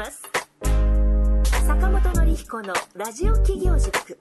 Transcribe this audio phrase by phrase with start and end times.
[0.00, 0.22] ます。
[1.66, 4.18] 坂本典彦のラジオ企業塾。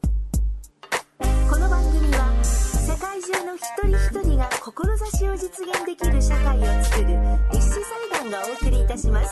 [1.50, 7.18] この番組は世界中の一人一人が志を実現できる社会をつくる
[7.54, 7.80] 立志
[8.12, 9.32] 財団がお送りいたします。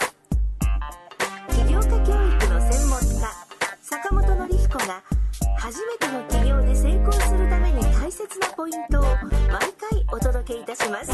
[1.50, 3.28] 起業家教育の専門家
[3.82, 5.04] 坂本典彦が
[5.58, 9.20] 初めての起業で成功するために大切なポイントを毎
[9.74, 11.12] 回お届けいたします。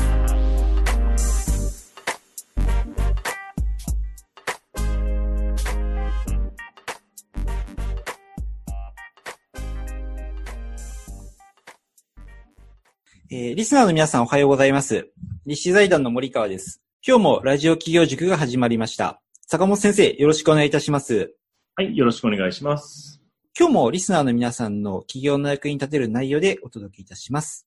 [13.32, 15.10] えーリスナーの皆さんおはようございます。
[15.46, 16.82] 立志財団の森川です。
[17.08, 19.22] 今日もラジオ企業塾が始まりました。
[19.48, 21.34] 坂本先生、よろしくお願いいたします。
[21.76, 23.22] はい、よろしくお願いします。
[23.58, 27.66] 今日もリスナーの皆さんの企業の役に立てる内容でお届けいたします。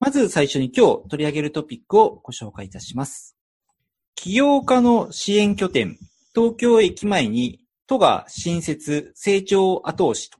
[0.00, 3.36] まず最初に今日取り上げるトピックをご紹介いたします。
[4.16, 5.96] 起業家の支援拠点、
[6.34, 10.38] 東京駅前に都が新設成長後押しと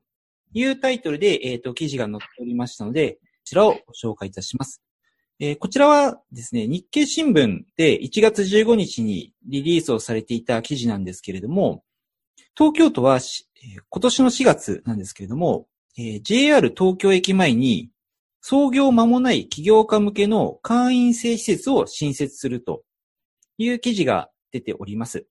[0.52, 4.82] いうタイトルで、えっ、と、記事が載っておりましたので、こちらをご紹介いたします。
[5.40, 11.82] えーこちらはですね、日経新聞で1月15日にリリースをされていた記事なんですけれども、
[12.56, 13.20] 東京都は、えー
[13.88, 17.90] 今年の4月なんですけれども、えー JR 東京駅前に
[18.42, 22.82] 創業間もない起業家向けの会員制施設を新設すると
[23.56, 25.26] いう記事が出ております。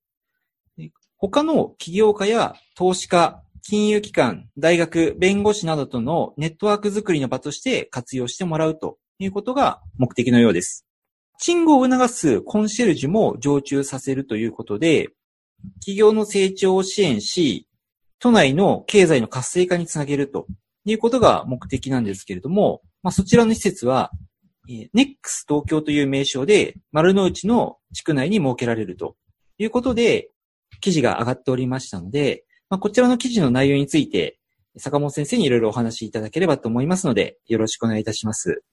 [1.17, 10.87] 他の起業家や投資家、金融機関、大学、弁護士などとのネットワーク作りの場として活用してもらうということが目的のようです。
[11.37, 15.09] 賃金を促すコンシェルジュも常駐させるということで、
[15.81, 17.67] 企業の成長を支援し、
[18.19, 20.47] 都内の経済の活性化につなげると
[20.85, 24.11] いうことが目的なんですけれども、まあ、そちらの施設は、
[24.69, 29.17] えー NEX 東京という名称で丸の内の地区内に設けられると
[29.57, 30.29] いうことで、
[30.79, 34.39] 記事が上がっておりましたので、まあ、こちらの記事の内容について、
[34.77, 38.63] 坂本先生にいろいろお話しいただければと思いますので、よろしくお願いいたします。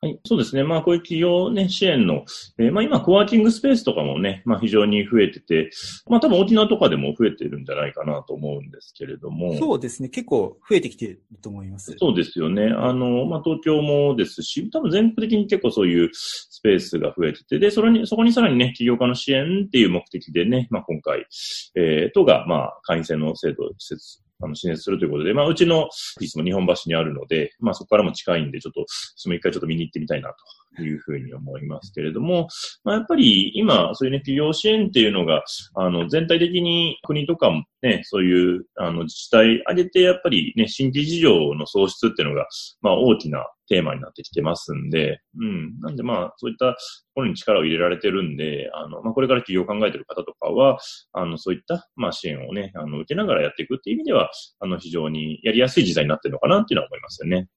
[0.00, 0.62] はい、そうですね。
[0.62, 2.24] まあ、こういう企業ね、支援の、
[2.56, 5.70] えーまあ今、コワーキングスペースとかもね、まあ非常に増えてて、
[6.06, 9.58] まあ多分沖縄とかでも増えてるんじゃないかなと思うんですけれども。
[9.58, 10.08] そうですね。
[10.08, 11.96] 結構増えてきていると思います。
[11.98, 12.66] そうですよね。
[12.66, 21.26] あの、まあ、東京もですし、多分全国的に結構そういうスペースが増えてて、で、それに、そこにさらにね、起業家の支援っていう目的でね、まあ、今回、
[21.74, 25.88] えー、都が、まあ、会員制の制度を施設、あの、支援するということで、まあ、うちの
[26.20, 28.84] いつも日本橋にあるので、まあ、そこからも近いんで、ちょっと、
[29.16, 30.36] その一回ちょっと見に行ってみたいなと。
[30.82, 32.48] いうふうに思いますけれども、
[32.84, 35.42] まあ、やっぱり今、そういうね、企業支援っていうのが、
[35.74, 42.46] あの、全体的に国とかもね、そういう、あの、自治体挙げて、やっぱりね、新規事業の創出っていうのが、
[42.80, 45.78] まあ、大きなテーマになってきてますんで、うん。
[45.80, 46.76] なんで、まあ、そういったと
[47.14, 50.78] ころに力を入れられてるんで、あの、まあ、これから企業を考えてる方とかは、
[51.12, 57.48] あの、そういった、まあ、支援をね、あの、受けながらやっていくっていう意味では、あの、非常にやりやすい時代になってるのかなっていうのは思いますよね。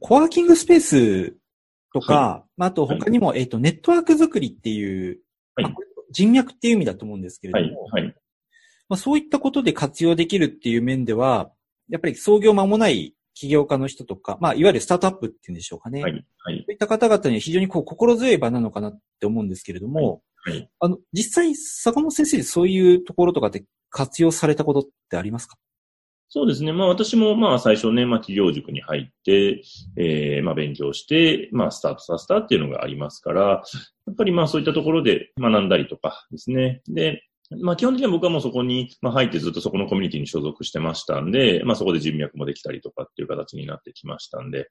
[0.00, 1.36] コワーキングスペース
[1.94, 5.20] とか、まあ、あと他にも、えっ、と、ネットワーク作りっていう、
[5.54, 5.74] はい。
[6.10, 8.14] 人脈っていう意味だと思うんですけれはども、い、はい。
[8.88, 11.50] まあ、そういったことで活用できるっていう面では、
[11.88, 16.02] やっぱり創業間もない起業家の人とか、まあ、いわゆるスタートアップっていうんでしょうかね。
[16.02, 16.18] はい、は
[16.52, 16.58] い。
[16.58, 16.64] そ。
[16.68, 20.54] ういった方々には非常にこう心強い場なのかなって思うんですけれども、はい。
[20.54, 20.70] はい。
[20.80, 25.56] あの、実際、坂本先生でそういうところとかって活用されたことってありますか？
[26.36, 26.72] そうですね。
[26.72, 29.62] まあ私もまあ最初ね、まあ企業塾に入って、
[29.96, 33.62] ええまあ勉強して、まあスタートさせたっていうのがありますから、や
[34.10, 36.82] っぱりまあそういったところで学んだりとかですね。
[36.88, 37.22] で、
[37.62, 44.66] まあ基本的には僕はもうそこにま入ってずっとそこのコミュニティに所属してましたんで、まあそこで人脈もできたりとかっていう形になってきましたんで、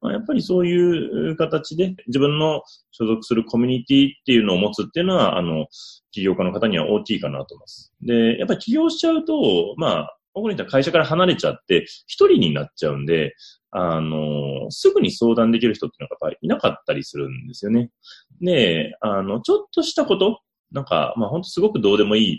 [0.00, 5.66] まあやっぱりそういう形で自分の所属するコミュニティっていうのを持つっていうのは、あの、
[6.10, 7.92] 起業家の方には大きいかなと思います。
[8.00, 13.34] で、やっぱり起業しちゃうと、まあ、僕にたら会社から離れちゃって、一人になっちゃうんで、
[13.70, 17.90] あの、すぐに相談できる人っていうのがやっぱいなかったりするんですよね。
[18.40, 20.40] で、あの、ちょっとしたこと、
[20.72, 22.38] なんか、まあ本当すごくどうでもいい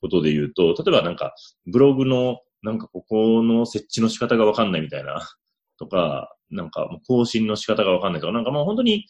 [0.00, 1.34] ことで言うと、例えばなんか、
[1.66, 5.20] ブログの、なんかここの設置の仕方がわかんないみたいな、
[5.78, 9.06] とか、なんか更新の仕方がわかんないとか、なんかもう本当に、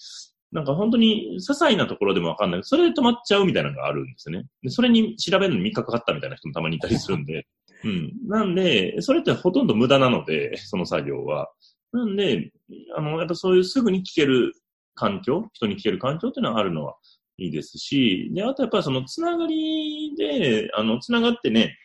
[0.52, 2.60] なんか本当に些細なところでもわかんない。
[2.62, 4.46] それで止まっちゃうみたいなのがあるんですよね。
[4.62, 7.46] で、それに調べるのに3日かかったみたいな人もたまにいたりするんで。
[7.84, 8.12] うん。
[8.28, 11.50] なんで、それってほとんど無駄なので、その作業は。
[11.92, 12.52] なんで、
[12.96, 14.52] あの、やっぱそういうすぐに聞ける
[14.94, 16.96] 環境、人に聞ける環境っていうのはあるのは
[17.38, 21.76] いいですし、で、あとやっぱりそのつながりで、あの、つながってね、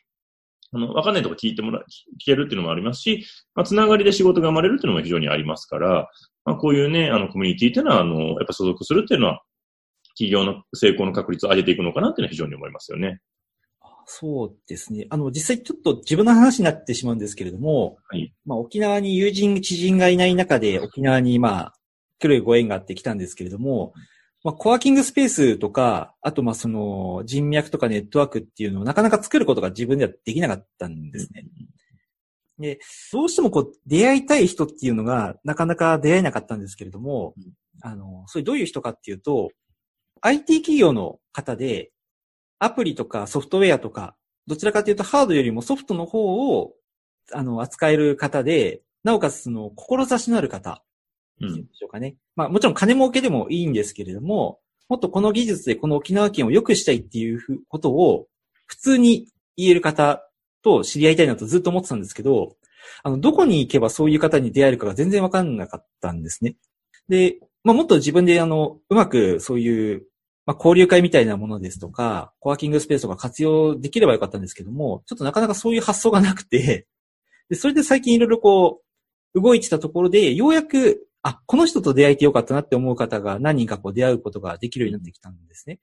[0.71, 1.83] あの、わかんないとこ聞いてもら、聞
[2.25, 6.09] けるっていうのもありますし、まあ、つながりで仕事が生まれるっていうのも非常にありますから、
[6.45, 9.41] まあ、こういうね、あの、コミュニティっていうのは、あの、やっぱ所属するっていうのは、
[10.17, 13.19] 企業の成功の確率を上げていくのかなっていうのは非常に思いますよね。
[14.09, 15.05] そうですね。
[15.09, 18.33] あの、実際ちょっと自分の話になってしまうんですけれども、はい。
[18.45, 21.73] まあ沖縄に友人、知人がいない中で沖縄にまあ、
[22.19, 23.93] 来るご縁があってきたんですけれども、
[24.45, 31.45] まあコワーキングスペースとか、あとまあその人脈とかネットワークっていうのをなかなか作ることが自分ではできなかったんですね。
[32.59, 32.79] で、
[33.11, 37.43] どうしてもこう出会いたい人っていうのがなかなか出会えなかったんですけれども、うん
[37.81, 39.51] あの、それどういう人かっていうと、
[40.21, 41.91] IT 企業の方で、
[42.59, 44.15] アプリとかソフトウェアとか、
[44.47, 46.73] どちらかというとハードよりもソフトの方を、
[47.33, 50.83] あの、扱える方で、なおかつその、志のある方、
[51.39, 51.55] うん。
[51.55, 52.15] でしょうかね。
[52.35, 54.59] まあもちろん金儲けでもいいんですけれども、
[54.89, 58.27] もっとこの技術でこの沖縄県を良くしたいっていうふことを
[58.65, 60.23] 普通に言える方
[60.63, 62.55] と知り合いたいなとずっと思ってたんですけど、
[63.03, 66.55] あの、どこに行けばそういう方に出会えるかが全然わかんなかったんですね。
[67.09, 70.03] で、まあもっと自分であの、うまくそういう、
[70.47, 76.87] まあ交流会みたいなものですとか、コワーキングスペースとか活用できればよかったんですけども、ちょっとなかなかそういう発想がなくて、
[77.49, 78.81] で、それで最近いろいろこ
[79.35, 85.79] う、動いてたところで、ようやく、あ、この人と出会えてよかったなって思う方が何人かこう出会うことができるようになってきたんですね。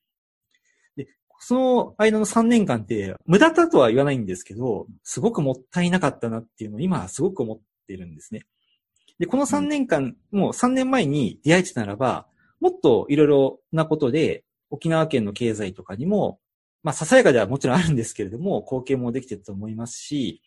[0.97, 1.09] で、
[1.41, 8.47] その間の3年間って、無駄だとは言わないんですけど、すごくもったいなかったなっていうのを今はすごく思ってるんですね。
[9.19, 12.27] で、この3年間、もう3年前に出会えてたならば、
[12.61, 14.44] もっといろいろなことで、
[14.75, 16.41] 沖縄県の経済とかにも、
[16.83, 20.43] まあ、ささやかではもちろんあるんですけれども、貢献もできてると思いますし、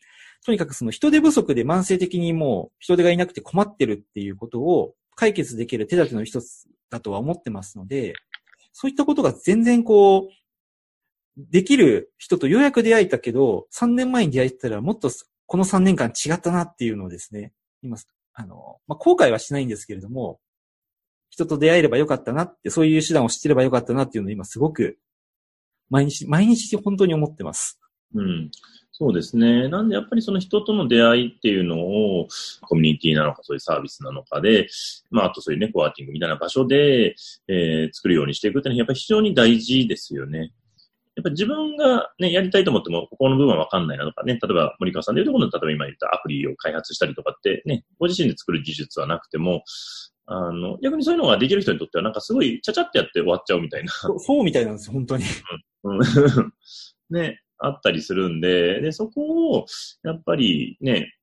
[0.46, 8.14] とにかくその人手不足で慢性的にもう人手がいなくて困ってるっていうことを解決できる手立ての一つだとは思ってますので、
[8.74, 10.32] そういったことが全然こう、
[11.38, 15.10] できる人とようやく出会えたけど、3年前に出会えたらもっと
[15.46, 17.98] この3年間違ったなっていうのをですね、今、
[18.34, 20.40] あの、まあ、後悔はしないんですけれども、
[21.30, 24.98] 人と出会えればよかったなって、そういう手段を知ってればよかったなっていうのを今すごく、
[25.90, 27.80] 毎日、毎日本当に思ってます。
[28.14, 28.50] うん。
[29.00, 29.68] そうですね。
[29.68, 32.28] なんでやっぱりその人との出会いっていうのを、
[32.62, 34.68] コミュニティなのか、そういうサービスなのかで、
[35.12, 37.16] まあ、あとそういうね、コワーキングみたいな場所で、
[37.48, 40.52] えー作るようにしていくっていうのは、やっぱり非常に大事ですよね。
[41.16, 49.64] やっぱ自分がね、やりたいと思っても、ここの部分はわかんないなとかね、例えば森川さんでいうとこの、例えば今言ったアプリを開発したりとかってね、ご自身で作る技術はなくても、
[50.30, 53.92] あの、逆にそういうのができる人にとってはなんかすごいちゃちゃってやって終わっちゃうみたいな。
[53.92, 55.24] そうそうみたいなんですよ、本当に。
[55.84, 56.00] うん
[57.10, 59.66] ね、あったりするんで、で、そこを、
[60.04, 61.14] やっぱりね、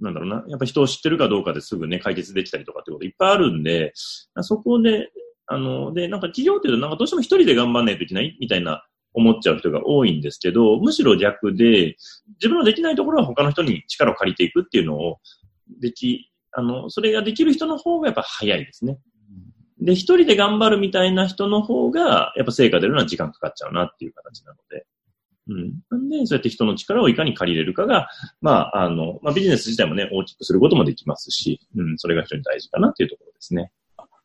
[0.00, 3.92] なんだろうな、やっぱ人を知ってるかどうかですぐね、解決できたりとかってこといっぱいあるんで、
[4.40, 5.10] そこで、
[5.46, 11.96] あの、で、なんか企業っていうと、なんかどうしても一人で頑張んないといけないみたいな思っちゃう人が多いんですけど、むしろ逆で、
[12.40, 15.18] 自分のできないところは他の人に力を借りていくっていうのを、
[15.80, 18.98] でき、あの、それができる人の方がやっぱ早いですね。
[19.80, 24.86] で、一人で頑張るみたいな人の方が、やっぱ成果出るのは時間かかっちゃうなっていう形なので。
[25.48, 25.72] うん。
[25.90, 28.08] なんで、そうやって人の力をいかに借りれるかが、
[28.40, 33.72] まあ、あの、まあ、ビジネス自体もね、大きくすることもできますし、うん、それが非常に大事かなっていうところですね。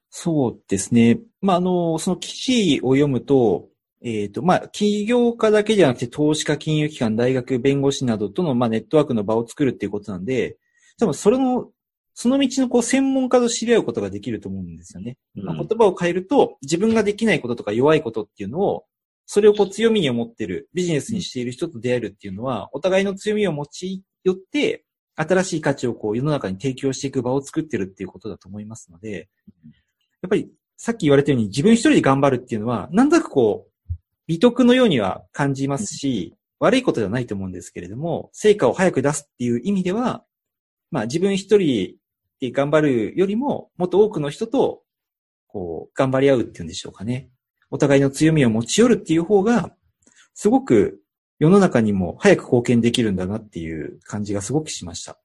[0.10, 1.20] そうですね。
[1.42, 3.70] まあ、あの、その記事を読むと、
[4.04, 10.58] えっ、と、まあ、起業家だけじゃなくて、投資家、金融機関、大学、弁護士などとの、まあ、ネットワークの場を作るっていうことなんで、
[11.00, 11.70] 多分それの、
[12.14, 15.18] その道のこう専門家と知り合うことができると思うんですよね。
[15.36, 18.86] うんまあ、言葉を変えると、自分ができないこととか弱いことっていうのを、
[19.26, 29.30] それをこう強みに思ってる、ビジネスにしている人と出会えるっていうのは、お互いの強みを持ち寄って、新しい価値をこう世の中に提供していく場を作ってるっていうことだと思いますので、
[30.22, 33.94] やっぱりさっき言われたように自分一人で頑張るっていうのは、なんとなくこう、
[34.28, 40.24] 美徳のようには感じますし、悪いことではないと思うんですけれども、成果を早く出すっていう意味では、
[40.92, 41.96] まあ自分一人
[42.44, 44.82] で頑張るよりも、もっと多くの人と、
[45.48, 47.30] こう、頑張り合うっていうんでしょうかね。
[47.70, 49.74] お互いの強みを持ち寄るっていう方が、
[50.34, 51.02] すごく
[51.40, 55.18] 世の中にも早く貢献できるんだなっていう感じがすごくしました。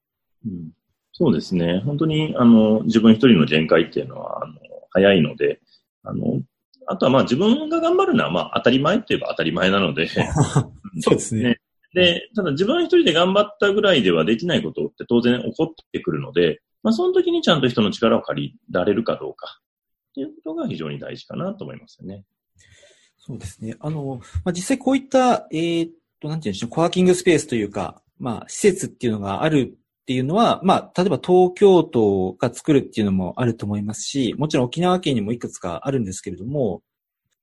[0.45, 0.71] うん
[1.11, 1.81] そうですね。
[1.85, 4.53] 本当に、あの、自分一人の限界っていうのは、あの、
[4.91, 5.59] 早いので、
[6.03, 6.41] あの、
[6.87, 10.07] あとはまあ自分が頑張るのはまあ当たり前といえば当たり前なので、
[11.01, 11.41] そうですね。
[11.43, 11.59] ね
[11.93, 19.59] で、ただ自分一人で頑張ったぐらいではできないことって当然起こってくるので、まあその時にちゃんと人の力を借りられるかどうか
[20.11, 22.23] っていうことが非常に大事かなと思いますよね。
[23.17, 23.75] そうですね。
[23.79, 36.81] あの、まあ、実際こういった、えーっと、なんていうんでしょう、コワーキングスペースというか、まあ、施設っていうのがあるっていうのは、まあ、例えば東京都が作るっていうのもあると思いますし、もちろん沖縄県にもいくつかあるんですけれども、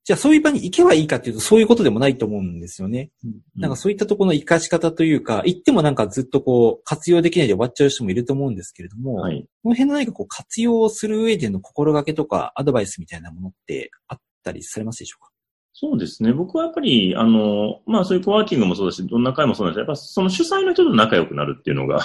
[0.07, 3.11] じゃあそういう場に行けばいいかっていうと、そういうことでもないと思うんですよね。
[3.57, 9.45] なんかそういったところの活かし方というか、行ってもなんかずっとこう、活用できないで終わっちゃう人もいると思うんですけれども、はい。
[9.65, 15.33] この辺の何かこう、活用する上での心がけとか、アドバイスみたいなものってあったりされますでしょうか？
[15.73, 16.33] そうですね。
[16.33, 21.99] 僕はやっぱり、あの、まあそういうコワーキングもそうだし、どんな会もそうなんですけど、やっぱその主催の人と仲良くなるっていうのが、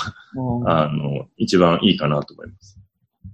[0.66, 2.80] あの、一番いいかなと思います。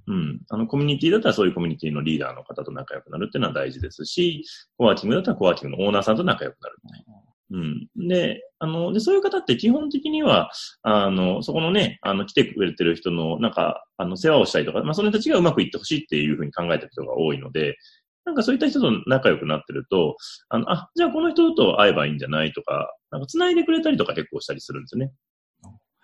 [0.07, 0.41] うん。
[0.49, 4.43] あの、コミュニティだったらそういうコミュニティのリーダーの方と仲良くなるっていうのは大事ですし、
[4.77, 7.13] コワーキングだったらコワーキングのオーナーさんと仲良くなるみたいな。
[7.49, 7.57] う
[8.03, 8.07] ん。
[8.07, 10.49] で、あの、で、そういう方って基本的には、
[10.81, 17.77] あの、そこのね、あの、来てくれてる人の、なんか、あの、世話をしたりとか、まあ、その人たちがうまくいってほしいっていうふうに考えてる人が多いので、
[18.25, 20.17] なんかそういった人と仲良くなってると、
[20.49, 25.13] あの、あ、じゃあこの人と会えばいいんじゃないとか、なんか繋いでくれたりとか結構したりするんですよね。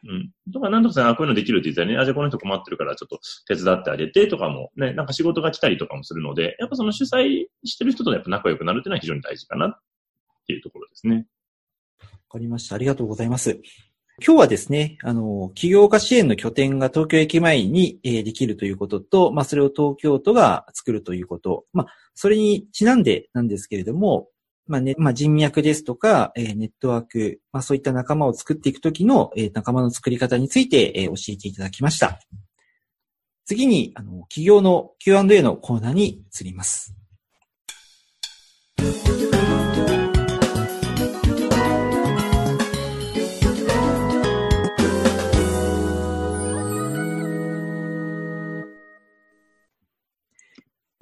[0.06, 0.52] うん。
[0.52, 9.80] とか、なんとかさん、あ、こういうのできるって言ったらね、あ、じゃあこの人困ってるからちょっと手伝ってあげてとかも、ね、なんか仕事が来たりとかもするので、やっぱその主催してる人とやっぱ仲良くなるっていうのは非常に大事かなっ
[10.46, 11.26] ていうところですね。
[12.02, 12.76] わかりました。
[12.76, 13.62] ありがとうございます。
[14.26, 21.66] 今日はですね、あの、起業家支援の拠点が東京駅前に、えー、できるということと、まあ、それを東京都が作るということ。
[21.74, 24.28] まあ、それにちなんでなんですけれども、
[24.66, 32.20] まあね、まあ、人脈ですとか、えー、ネットワーク、まあ、そういった仲間を作っていくときの、えー、仲間の作り方について、えー、教えていただきました。
[33.46, 36.96] 次に、あの、企業の Q&A のコーナーに移ります。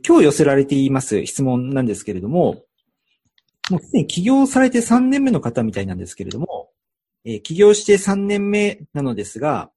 [0.04, 2.64] 今日寄せられています質問なんですけれども、
[3.70, 6.70] もうすでに起業されて3年目の方みたいなんですけれども、
[7.26, 9.72] えー、起業して3年目なのですが、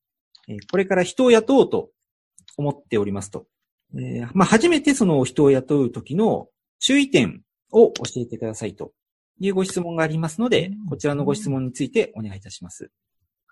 [0.49, 1.91] えー、これから人を雇おうと
[2.57, 3.47] 思っておりますと。
[3.97, 6.49] えー、まあ、初めてその人を雇う時の
[6.81, 8.93] 注意点を教えてくださいと
[9.41, 12.91] いうご質問がありますので、こちらのご質問についてお願いいたします。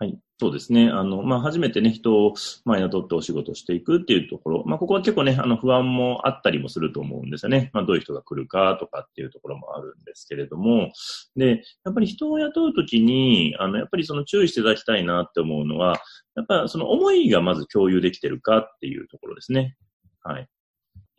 [0.03, 0.19] はい。
[0.41, 0.91] そうですね。
[0.91, 7.71] あの、まあ、初めてね、人を、まあ、雇ってお仕事していくっていうところ、まあ、ここは結構ね、あの、不安もあったりもすると思うんですよね。
[7.73, 10.91] まあ、どういう人が来るかとかっていうところもあるんですけれども、
[11.37, 16.01] で、やっぱり人を雇うときに、あの、やっぱりその注意していただきたいなって思うのは、
[16.35, 19.77] やっぱその思いがまず共有できてるかっていうところですね。
[20.25, 20.49] はい。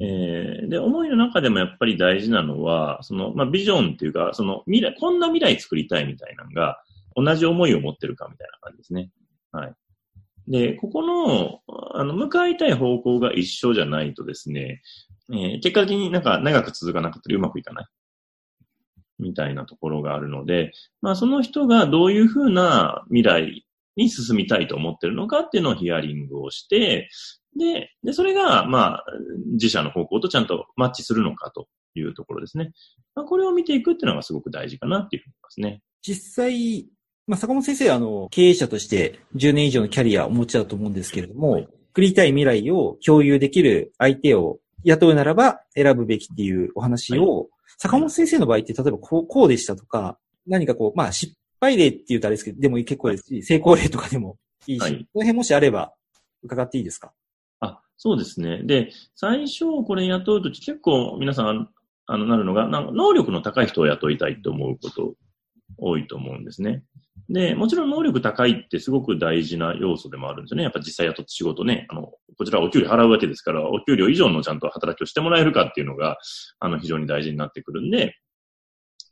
[0.02, 6.84] えー、で、思いの中でもやっぱり大事なのは、その、まあ、ビジョンっていうか、その未来、こんな未来作りたいみたいなのが、
[7.16, 9.10] 同じ思いを持ってるかみたいな感じですね。
[9.52, 9.74] はい。
[10.48, 11.62] で、ここの、
[11.94, 14.82] あの、向かいたい方向が一緒じゃないとですね、
[15.32, 17.86] えー、結果的になんか長く続かなかったりうまくいかない。
[19.20, 23.66] みたいなところがあるので、まあその人がどういうふうな未来
[23.96, 27.10] に進みたいと思ってるのかっていうのをヒアリングをして、
[27.58, 29.06] で、で、それが、まあ、
[29.52, 32.72] 自社の方向とちゃんとマッチするのかというところですね。
[33.16, 35.82] まあ、これを見ていくっていうのがすごく大事かなっていうふうに思いますね。
[36.02, 36.88] 実際、
[37.26, 54.38] まあ、坂本先生、あの、経営者として10年以上のキャリアをお持ちだと思うんですけれども、はい、作りたい未来を共有できる相手を雇うならば選ぶべきっていうお話を、はい、坂本先生の場合って、例えばこうこうでしたとか、何かこう、まあ失敗例って言うとあれですけど、でも結構ですし、成功例とかでも
[54.68, 55.94] いいし、はい、この辺もしあれば
[56.44, 57.14] 伺っていいですか？
[57.62, 58.62] あ、そうですね。
[58.64, 61.70] で、最初これ雇うとき結構皆さん、
[62.06, 65.14] あの、なるのが、なんか能力の高い人を雇いたいと思うこと
[65.78, 66.84] 多いと思うんですね。
[67.30, 70.64] で、もちろん能力高いってすごく大事な要素でもあるんですよね。
[70.64, 76.18] やっぱ実際雇って仕事ね、あの、こちらお給料払うわけですから、お給料以上のちゃんと働きをしてもらえるかっていうのが、
[76.60, 78.16] あの、非常に大事になってくるんで、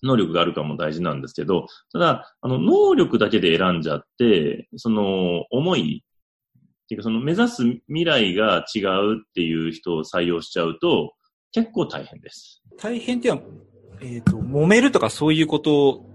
[0.04, 11.14] 能力があるかも大事なんですけど、ただ、あの、能力だけで選んじゃって、その、思い、っていうかその目指す未来が違うっていう人を採用しちゃうと、
[11.54, 12.62] 結構大変です。
[12.78, 13.48] 大変っていうのは、
[14.02, 16.11] えっ、ー、と、揉めるとかそういうこと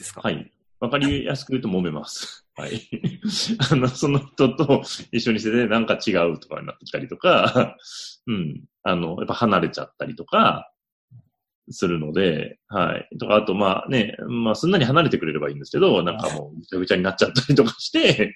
[0.00, 0.20] ですか？
[0.22, 0.52] はい。
[0.80, 2.46] わかりやすく言うと揉めます。
[2.56, 2.88] はい。
[3.70, 7.76] あの、その人と一緒にしてて、なんか違うとかになってきたりとか、
[8.26, 8.64] うん。
[8.82, 10.72] あの、やっぱ離れちゃったりとか、
[11.72, 13.08] するので、はい。
[13.18, 18.34] とか、あと、まあね、まあ、すんなり離れてくれればいいんですけど、なんかもう、ぐちゃぐちゃになっちゃったりとかして、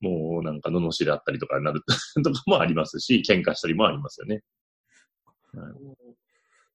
[0.00, 1.80] もう、なんか、罵りあったりとかになる
[2.22, 4.42] とかもありますし、喧嘩したりもありますよね。
[5.54, 5.72] はい、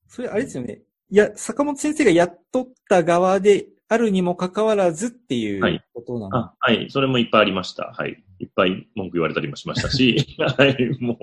[0.08, 0.82] それ、あれですよね。
[1.12, 6.90] いや、坂本先生がやっとった側であるにもかかわらずっていうことなの、はい、あはい。
[6.90, 7.94] それもいっぱいありました。
[7.96, 8.24] はい。
[8.40, 10.98] いっぱい文句言われたりもしましたし、 はい。
[11.00, 11.18] もう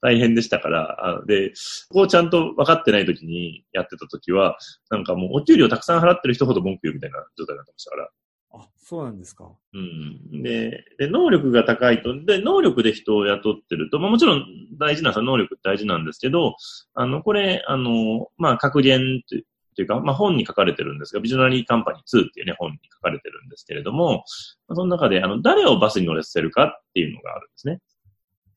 [0.00, 1.22] 大変でしたから。
[1.26, 1.50] で、
[1.88, 4.56] ここをちゃんと分かってない時にやってた時は、
[4.90, 8.10] なんかもうお給料たくさん払ってる人ほど文句言うみたいな状態になってましたから。
[8.56, 9.50] あ、そうなんですか。
[9.72, 10.42] うん。
[10.42, 14.46] で、で、能力が高いと、で、能力で人を雇ってると、まあもちろん
[14.78, 16.54] 大事なさ、能力大事なんですけど、
[16.94, 24.24] あの、これ、あの、まあ格言ってというか、まあ本に書かれてるんですが、ビジョナリーカンパニー2っていうね、本に書かれてるんですけれども、
[24.68, 27.80] その中で、あの、誰をバスに乗らせるかっていうのがあるんですね。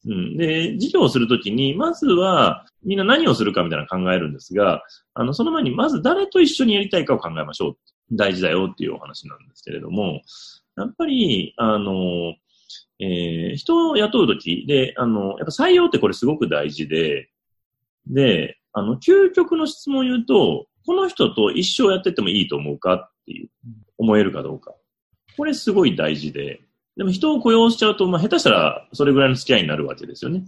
[0.06, 0.38] うん。
[0.38, 4.84] で、事業をするときに、まずは、みんな何をするかみたいなのを考えるんですが、
[5.14, 7.78] あの、その前に、まず誰と一緒にやりたいかを考えましょう。
[8.12, 10.22] 大事だよっていうお話なんですけれども、
[10.78, 12.36] やっぱり、あの、
[13.00, 17.30] えー人を雇うときで、あの、やっぱ採用ってこれすごく大事で、
[18.08, 23.50] で、あの、究極の質問を言うと、この人と一生やってってもいいと思うかっていう、
[23.98, 24.74] 思えるかどうか。
[25.36, 26.62] これすごい大事で、
[26.96, 30.46] でも人を雇用しちゃうと、まあ、下手したらそれぐらいの付き合いになるわけですよね。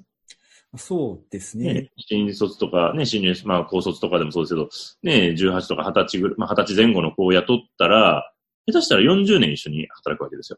[0.77, 8.31] そうですねね。、新卒とか、ね、新入、まあ、高卒とかでもそうですけど、ね、18とか20歳ぐらい、まあ、20歳前後の子を雇ったら、
[8.65, 10.57] 下手したら40年一緒に働くわけですよ。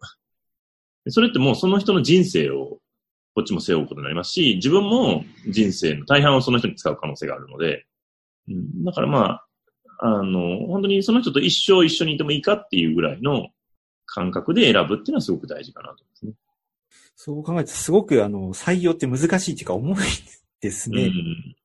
[1.06, 2.78] でそれってもうその人の人生を、
[3.34, 7.86] こっちも背負うことになりますし、自分も人生の大半をその人に使う可能性があるので、
[8.50, 9.46] うん、だからまあ、
[10.04, 13.50] あの、本当にその人と一生一緒にいてもいいかっていうぐらいの
[14.08, 16.34] 感覚で選ぶっていうのはすごく大事かなと思いますね。
[17.16, 19.98] そう考えると、すごく、あの、採用って難しいっていうか、重い
[20.60, 21.12] ですね。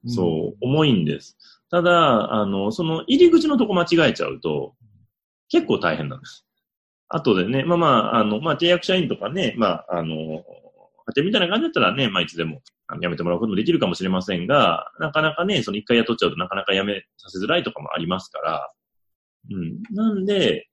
[0.05, 1.39] うん、そう、重いんです。
[1.71, 4.75] ただ、あの、その入り口のとこ間違えちゃうと、
[5.49, 6.45] 結構大変なんです。
[7.09, 10.45] 後でね、まあまあ、あの、まあ、契約社員とかね、まあ、あの、派
[11.15, 18.73] 遣みたいな感じだったらね、まあ、いつでもあの辞めてもらうこともできるかもしれませんが、なかなかね、その一回雇っちゃうとなかなか辞めさせづらいとかもありますから、
[19.51, 19.83] うん。
[19.95, 20.69] なんで、で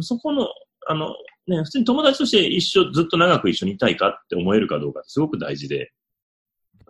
[0.00, 0.48] そこの、
[0.86, 1.14] あの、
[1.46, 5.92] ね、普通に友達として一生ずっと長く一緒にいたいかって思えるかどうかってすごく大事で、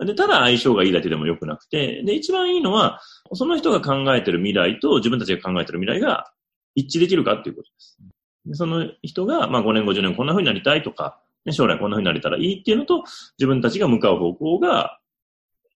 [0.07, 3.01] で、ただ相性がいいだけでも良くなくて、で、一番いいのは、
[3.35, 6.33] その人が考えてる未来と自分たちが考えてる未来が
[6.75, 7.99] 一致できるかっていうことです。
[8.47, 13.05] でその人が、まあ5年、50年こんな風になりたいとか、将来こんな風になれたらいいっていうのと、
[13.39, 14.99] 自分たちが向かう方向が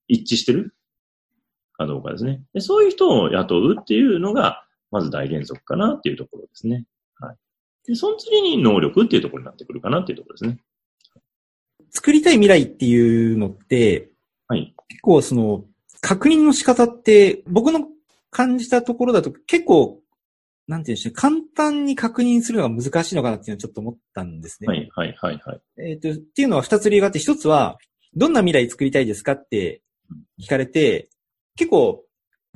[0.09, 0.75] 一致してる
[1.73, 2.43] かどうかですね。
[2.53, 6.85] でそういう人を雇うっていうのが、まず大原則かなっていうところですね。
[7.19, 7.37] はい。
[7.87, 10.61] で、その次に能力っていうところになってくるかなっていうところですね。
[11.91, 14.11] 作りたい未来っていうのって、
[14.47, 14.75] はい。
[14.89, 15.65] 結構その、
[16.01, 17.89] 確認の仕方って、僕の
[18.31, 20.01] 感じたところだと結構、
[20.67, 24.69] なんていうんでしょうね、簡単に確認するのが難しいのかなっていうのをちょっと思ったんですね。
[24.69, 25.61] はい、はい、はい、はい。
[25.79, 27.77] えっ、と、っていうのは二つ理由があって、一つは、
[28.15, 29.83] どんな未来作りたいですかって
[30.41, 31.09] 聞かれて、
[31.57, 32.05] 結構、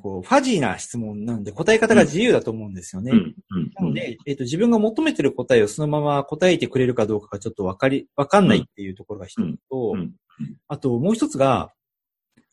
[0.00, 3.10] こう、ファジーな質問なんで答え方が自由だと思うんですよね。
[3.12, 3.70] うん、うん。
[3.74, 9.96] なので、えっ、と、自分が求めてる答えをそのまま答えてくれるかどうかがちょっとわかり、わかんないっていうところが一つと、
[10.68, 11.72] あともう一つが、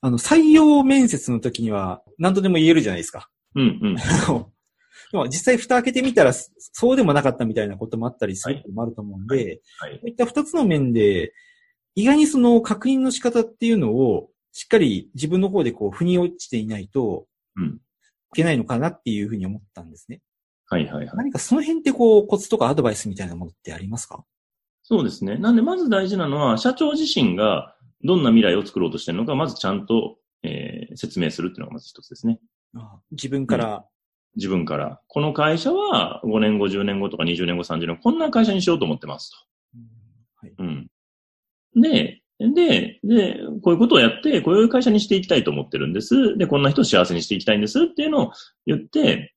[0.02, 3.30] あの、採用面接の時には何とでも言えるじゃないですか。
[3.56, 3.96] うん、うん。
[5.22, 9.94] あのでも実際蓋開けてみたらそそうでもなかったみたいなこともあったりすることもあると思うんで、はい。
[9.94, 11.34] こういった二つの面で、
[11.96, 17.26] 意外にその確認の仕方っていうのを、しっかり自分の方でこう、腑に落ちていないと、
[17.56, 17.66] うん。
[17.66, 20.20] いけないのかなっていうふうに思ったんですね。
[20.68, 21.16] はい、はい、はい。
[21.16, 24.26] 何かその辺ってこう、コツとかアドバイスみたいなものってありますか？
[24.84, 25.38] そうですね。
[25.38, 32.40] なんで、まず大事なのは、社長自身がどんな未来を作ろうとしてるのか、まずちゃんと、えー説明するっていうのがまず一つですね。
[32.76, 33.86] あ自分から、
[34.36, 35.02] 自分から。
[35.08, 39.32] この会社は5年後、10年後とか20年後、30年後、こんな会社にしようと思ってます
[39.76, 39.82] うん
[40.36, 40.64] はいと。
[40.64, 40.88] うん。
[41.76, 46.38] で、で、で、こういうことをやって、こういう会社にしていきたいと思ってるんです。
[46.38, 48.32] で、こんな人を幸せにしていきたいんですっていうのを
[48.66, 49.34] 言って、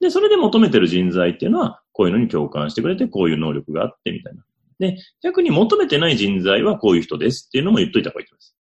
[0.00, 4.44] で、それで求めてる人材っていうのは、こういうのに共感してくれて、こういう能力があって、みたいな。
[4.78, 8.57] で、逆に求めてない人材はこういう人ですっていうのも言っといた方がいいと思います。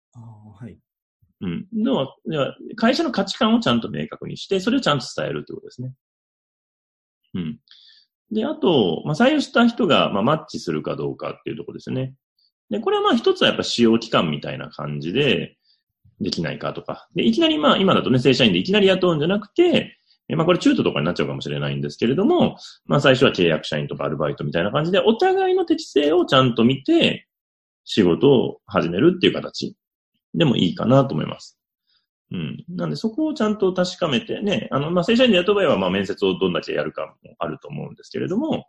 [1.41, 1.67] うん。
[1.73, 5.93] では、では会社の価値観をちゃんと明確にして、それをちゃんと伝えるってことですね。
[7.33, 7.59] うん。
[8.31, 12.13] で、あと、まあ、採用した人が、まあ、マッチするかどうかっていうところですね。
[12.69, 15.57] で、これはまあ一つはやっぱ使用期間みたいな感じで、
[16.21, 17.07] できないかとか。
[17.15, 19.97] で、いきなりまあ今だとね、正社員でいきなり雇うんじゃなくて、
[20.29, 27.27] えまあこれ中途とかになっちゃうかもしれないんですけれども、まあ最初は契約社員とかアルバイトみたいな感じで、お互いの適性をちゃんと見て、
[27.83, 29.75] 仕事を始めるっていう形
[30.33, 31.57] でもいいかなと思います。
[32.31, 32.63] うん。
[32.69, 38.65] なんでそこをちゃんと確かめてね、あの、まあ、正社員で雇う場合は、まあ、面接をどんだけやるかもあると思うんですけれども、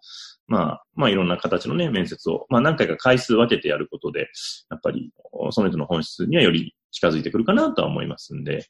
[0.48, 4.28] まあ、まあ、いろんな形のね、面接を、まあ、何回か回数分けてやることで、
[4.70, 5.12] やっぱり、
[5.50, 8.66] その人の本質にはより近づいてくるかなとは思いますんで、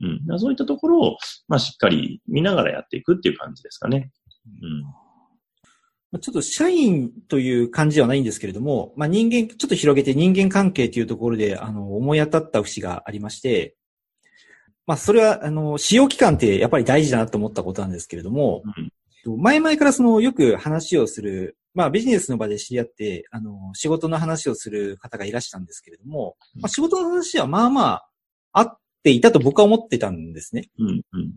[0.00, 0.40] うん。
[0.40, 4.10] そういったところを、まあ、しっかり見ながらやっていくっていう感じですかね。
[4.60, 4.84] うん。
[6.12, 13.74] まあちょっと社員という感じではないんですけれども、まあ人間、ちょっと広げて人間関係というところで、あの、思い当たった節がありまして、
[14.86, 18.62] まあそれは、あの、使用期間ってやっぱり大事だなと思ったことなんですけれども、
[19.38, 28.08] 前々からその、よく話をする、まあビジネスの場で知り合って、あの、仕事の話をする方がいらしたんですけれども、まあ仕事の話はまあまあ、
[28.52, 30.68] あっていたと僕は思ってたんですね。
[30.78, 31.02] うん。
[31.12, 31.32] うん。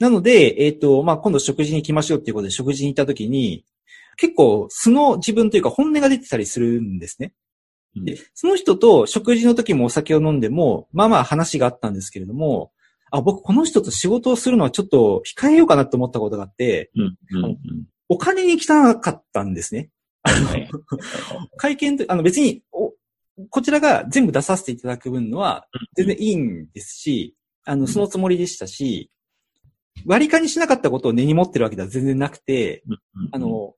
[0.00, 3.64] なので、えっ、と、まあ、今度食事に行きましょうっていうことで食事に行った時に、
[4.18, 7.32] 結構素の自分というか本音が出てたりするんですね。
[7.96, 12.70] うんで、その人と食事の時もお酒を飲んでも、まあまあ話があったんですけれども、
[13.10, 17.02] あ、僕この人と仕事をするのはちょっと控えようかなと思ったことがあって、うん。
[17.30, 17.44] うん。
[17.44, 17.58] うん。
[18.08, 19.90] お金に汚かったんですね。
[21.56, 22.92] 会見と、あの別に、お、
[23.50, 29.10] こちらが全部出させていただく分のは全然いいんですし、あの、そのつもりでしたし、
[30.06, 32.98] 割り勘にしなかったことを根に持ってるわけでは全然なくて、うん
[33.32, 33.74] あ、の、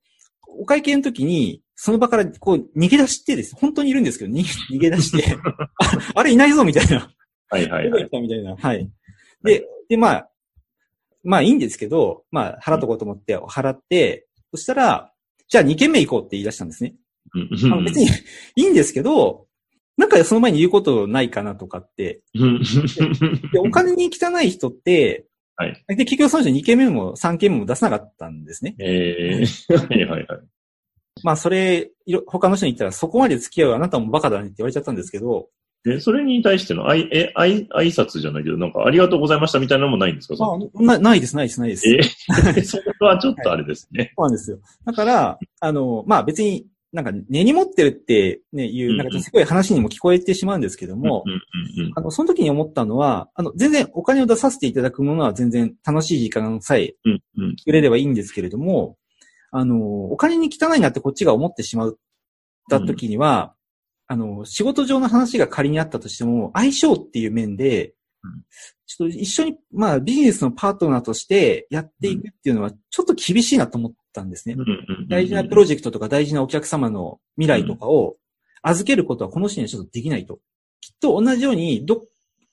[0.58, 3.56] お会計の時に、その場からこう逃げ出してです。
[3.56, 4.42] 本当にいるんですけど、逃げ
[4.76, 5.36] 逃げ出して、
[5.78, 7.10] ああれいないぞみたいな。
[7.48, 8.10] はいはいはいどこ行っ。
[8.10, 8.56] たみたいな。
[8.56, 8.90] はい。
[9.42, 10.30] で、で、まあ、
[11.22, 15.12] まあいいんですけど、まあ払っとこうと思って払って、そしたら、
[15.48, 16.94] じゃあ2軒目行こうって言い出したんですね。
[17.84, 18.06] 別に
[18.56, 19.46] いいんですけど、
[19.96, 22.22] なんかその前に言うことないかなとかって。
[23.58, 25.26] お金に汚い人って、
[25.60, 25.84] はい。
[25.88, 28.74] で、結局その人2件目も3件目も出さなかったんですね。
[28.78, 30.40] ええはいはいはい。
[31.22, 35.48] まあそれ、いろ他の人に言ったらそこまで付き合うあなたもバカだねって言われちゃったんですけど、
[35.84, 40.34] で、それに対しての、あい、え、あい、挨拶じゃないけど、なんか、ありがとうございましたみたいなのもないんですか？
[40.38, 41.88] あ、なないです、ないです、ないです。
[41.88, 42.00] え
[42.56, 44.12] え そこはちょっとあれですね。
[44.16, 44.58] そうなんですよ。
[44.84, 51.24] だから、あの、まあ別になんか根に持ってるってね、いう、なんかすごい話にも聞こえてしまうんですけども、
[51.94, 57.56] あの、その時に思ったのは、あの、全然お金を出させていただくものは全然楽しい時間さえうんうん。
[57.56, 58.96] くれればいいんですけれども、
[59.52, 61.96] あの、お金に汚いなってこっちが思ってしまっ
[62.68, 63.54] た時には、
[64.08, 68.44] あの、仕事上の話が仮にあったとしても、相性っていう面でうん、
[68.86, 74.56] ちょっと一緒に、まあビジネスのパートナーとしてやっていくっていうのはちょっと厳しいなと思ったんですね
[75.08, 78.16] 大事なプロジェクトとか大事なお客様の未来とかを
[78.62, 80.38] 預けることはこの人にはちょっとできないと。
[80.80, 82.04] きっと同じように、ど、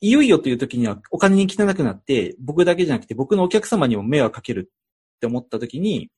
[0.02, 4.72] いよいよという時にはお金に汚くなって、僕だけじゃなくて僕のお客様にも迷惑かける
[5.16, 6.10] って思った時に、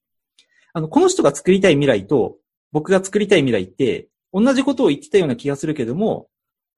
[0.74, 2.38] あの、この人が作りたい未来と
[2.72, 6.28] 僕が作りたい未来って同じことを言ってたような気がするけども、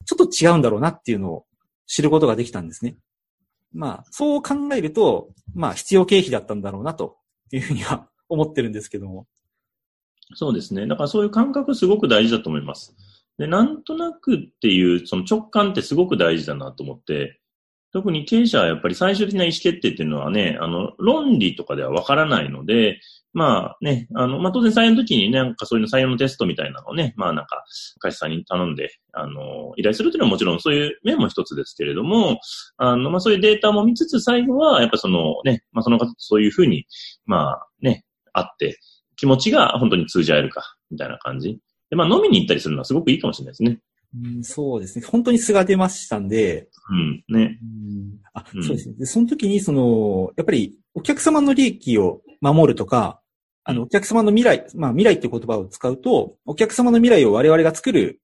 [0.05, 1.45] ちょっと違うんだろうなっていうのを
[1.87, 2.97] 知ることができたんですね。
[3.73, 7.17] まあ、そう考えると、まあ、必要経費だったんだろうなと
[7.51, 9.27] いうふうには 思ってるんですけども。
[10.33, 10.87] そうですね。
[10.87, 12.95] だからそういう感覚すごく大事だと思います。
[13.37, 17.40] で、なんとなくっていう、その直感ってすごく大事だなと思って、
[17.93, 22.99] 特に経営者はやっぱり最終的な意思決定っていうのはね、あの、論理とかではわからないので、
[23.33, 27.63] まあね、あの、まあ当然採用の時にね、なんかそういうの採用のテストみたいなのをね、まあなんか、
[27.99, 32.39] 会社さんに頼んで、あの、依頼するというのはもちろんそういう面も一つですけれども、
[32.77, 36.85] あの、まあそういうデータも見つつ最後は、やっぱそのね、まあその方とそういうふうに、
[37.25, 38.79] まあね、あって、
[39.15, 41.59] 気持ちが本当に通じ合えるか、みたいな感じ。
[41.89, 43.79] で、まあ飲みに行ったりするのはすごくいいかもしれないですね。
[44.13, 45.05] うんそうですね。
[45.05, 47.57] 本当に素が出ましたんで、うん、ね。
[48.33, 48.95] あ、うんそうですね。
[48.99, 53.21] で、その時に、その、やっぱり、お客様の利益を守るとか、
[53.63, 58.21] あの、お客様の未来、まあ、未来って言葉を使うと、お客様の未来を我々が作る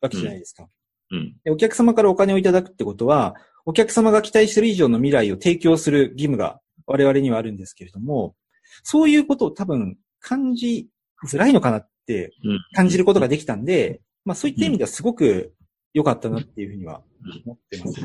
[0.00, 0.66] わけじゃないですか。
[1.10, 8.34] うん、でお客様からお金をいただくってことは、お客様が期待してる以上の未来を提供する義務が我々にはあるんですけれども、
[8.82, 10.88] そういうことを多分感じ
[11.26, 12.58] づらいのかなってうん。
[12.74, 15.52] 感じることができたんで、まあそういった意味ではすごく
[15.94, 17.02] 良かったなっていうふうには
[17.44, 18.00] 思ってます。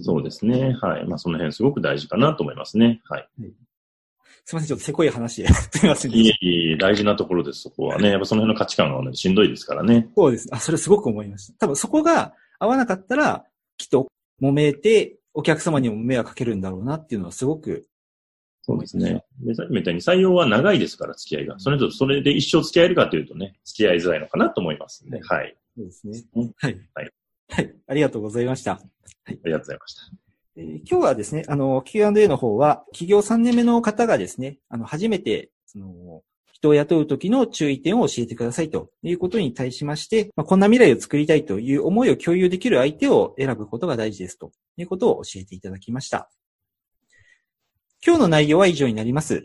[0.00, 0.76] そうですね。
[0.80, 1.06] はい。
[1.06, 3.00] まあその辺すごく大事かなと思いますね。
[3.04, 3.28] はい。
[4.44, 5.48] すいません、ちょっとせこい話で。
[5.52, 8.10] すいませんでいしえいえ、大事なところです、そこはね。
[8.10, 10.04] やっぱその辺の価値観が、ね、しんどいですからね。
[10.04, 10.08] た。
[10.16, 10.48] そうです。
[10.52, 11.58] あ、それすごく思いました。
[11.58, 13.44] 多分そこが合わなかったら、
[13.76, 14.08] きっと
[14.40, 17.87] 揉めて、お客様にも迷惑かけるんだろうなっていうのはすごく、
[18.68, 19.24] そうですね。
[19.40, 21.58] で、さっきみたいに採用は長いですから、付き合いが。
[21.58, 25.22] それと、それで一生付き合えるかというとね、付き合いづらいのかなと思いますんで。
[25.22, 25.56] はい。
[25.74, 26.52] そうですねうん。
[26.54, 26.78] はい。
[26.94, 27.10] はい。
[27.48, 27.74] はい。
[27.86, 28.72] ありがとうございました。
[28.72, 28.80] あ
[29.26, 30.02] りがとうございました。
[30.56, 46.28] えー今日はですね、あの、Q&A の方は、企業3年目の方がですね、あの、初めて、その、人を雇う時の注意点を教えてくださいということに対しまして、まあ、こんな未来を作りたいという思いを共有できる相手を選ぶことが大事ですということを教えていただきました。
[48.04, 49.44] 今日の内容は以上になります。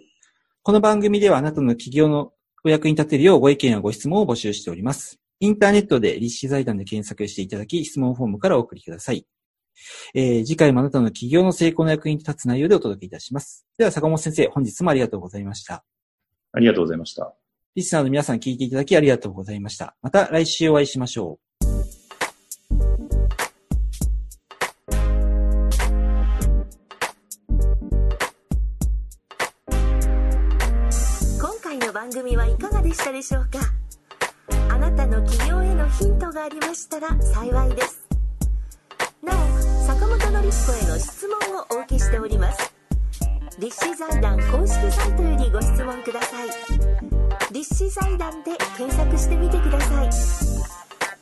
[0.61, 5.19] この番組ではあなたの企業のお役に立てるようご意見やご質問を募集しております。
[5.39, 9.25] インターネットで立志財団で検索していただき、質問フォームからお送りください。
[10.13, 13.65] えー次回もあなたの企業の成功の役に立つ内容でお届けいたします。
[13.79, 15.83] では、坂本先生、本日もありがとうございました。
[16.51, 17.33] ありがとうございました。
[17.73, 19.97] リスナーの皆さん聞いていただきありがとうございました。
[20.03, 21.42] また来週お会いしましょう。
[32.03, 33.59] 番組はいかがでしたでしょうか？
[34.69, 38.05] あなたの起業へのヒントがありましたら幸いです。
[39.23, 39.37] なお
[39.87, 42.73] 坂本典彦への質問をお受けしております。
[43.57, 46.49] 立志財団公式サイトよりご質問ください。
[47.53, 50.09] 立志財団で検索してみてください。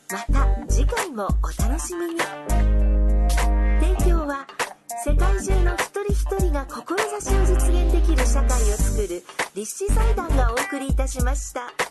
[0.10, 2.71] また次回もお楽しみに。
[5.04, 9.24] 世界中の一人一人が志を実現できる社会を作る
[9.56, 11.91] 立志財団がお送りいたしました。